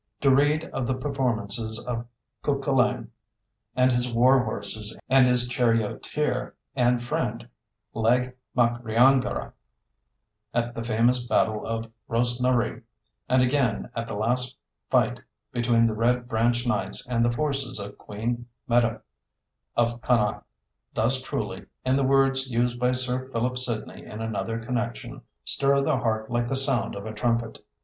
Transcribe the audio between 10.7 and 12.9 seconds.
the famous battle of Rosnaree,